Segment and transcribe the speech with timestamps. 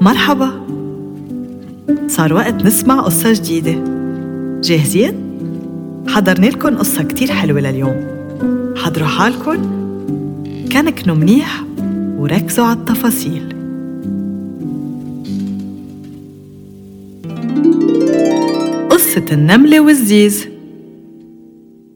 [0.00, 0.66] مرحبا.
[2.08, 3.84] صار وقت نسمع قصة جديدة.
[4.64, 5.14] جاهزين؟
[6.08, 8.06] حضرنا لكم قصة كتير حلوة لليوم.
[8.76, 9.80] حضروا حالكم.
[10.72, 11.64] كنكنوا منيح
[12.18, 13.48] وركزوا على التفاصيل.
[18.90, 20.46] قصة النملة والزيز.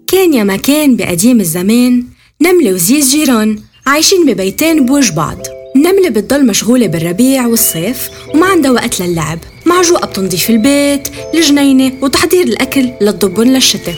[0.06, 2.04] كان يا مكان بقديم الزمان
[2.42, 5.38] نملة وزيز جيران عايشين ببيتين بوج بعض
[5.76, 9.38] النملة بتضل مشغولة بالربيع والصيف وما عندها وقت للعب.
[9.66, 13.94] معجوقة بتنظيف البيت الجنينة وتحضير الأكل للضبن للشتاء.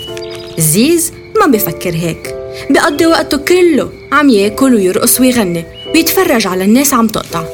[0.59, 2.35] الزيز ما بيفكر هيك.
[2.71, 7.45] بيقضي وقته كله عم ياكل ويرقص ويغني ويتفرج على الناس عم تقطع.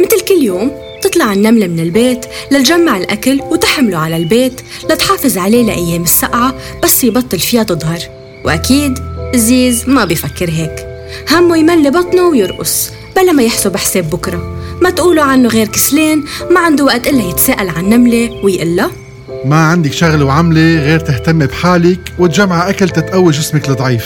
[0.00, 0.70] مثل كل يوم
[1.02, 7.38] تطلع النملة من البيت لتجمع الأكل وتحمله على البيت لتحافظ عليه لأيام السقعة بس يبطل
[7.38, 8.00] فيها تظهر.
[8.44, 8.98] وأكيد
[9.34, 10.86] زيز ما بيفكر هيك.
[11.30, 12.90] همه يملي بطنه ويرقص.
[13.16, 14.56] بلا ما يحسب حساب بكرة.
[14.80, 18.90] ما تقولوا عنه غير كسلان ما عنده وقت إلا يتساءل عن النملة ويقلها.
[19.44, 24.04] ما عندك شغل وعملة غير تهتمي بحالك وتجمع أكل تتقوي جسمك الضعيف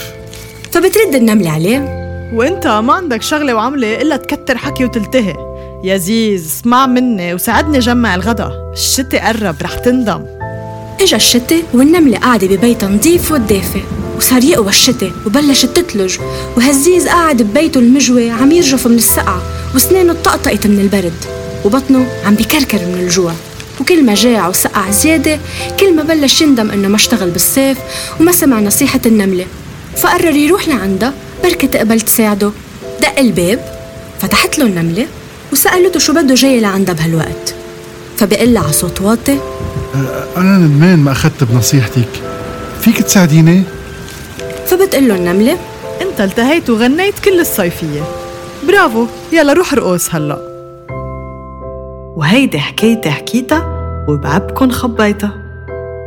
[0.73, 2.05] فبترد النملة عليه.
[2.35, 5.35] وانت ما عندك شغلة وعملة إلا تكتر حكي وتلتهي.
[5.85, 8.51] يا زيز اسمع مني وساعدني جمع الغدا.
[8.73, 10.25] الشتي قرب رح تندم.
[11.01, 13.81] إجا الشتاء والنملة قاعدة ببيتها نظيف ودافئ
[14.17, 16.17] وصار يقوى الشتاء وبلشت تتلج
[16.57, 19.43] وهزيز قاعد ببيته المجوي عم يرجف من السقعة
[19.75, 21.13] وسنانه طقطقت من البرد
[21.65, 23.33] وبطنه عم بكركر من الجوع.
[23.81, 25.39] وكل ما جاع وسقع زيادة
[25.81, 27.79] كل ما بلش يندم إنه ما اشتغل بالصيف
[28.21, 29.47] وما سمع نصيحة النملة.
[29.97, 31.13] فقرر يروح لعندها
[31.45, 32.51] بركة تقبل تساعده.
[33.01, 33.61] دق الباب
[34.21, 35.07] فتحت له النملة
[35.53, 37.55] وسألته شو بده جاي لعندها بهالوقت.
[38.19, 39.39] فبقلها على صوت واطي.
[40.37, 42.09] أنا ندمان ما أخذت بنصيحتك؟
[42.81, 43.63] فيك تساعديني؟
[44.67, 45.59] فبتقول له النملة.
[46.03, 48.03] انت التهيت وغنيت كل الصيفية.
[48.69, 50.39] برافو يلا روح ارقص هلا.
[52.17, 53.67] وهيدي حكايتي حكيتها
[54.09, 55.33] وبعبكن خبيتها.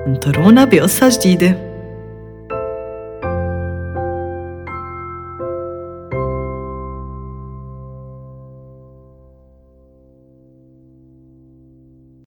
[0.08, 1.67] انطرونا بقصة جديدة.